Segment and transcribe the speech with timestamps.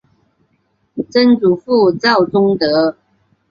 [1.11, 2.97] 曾祖父赵仲德。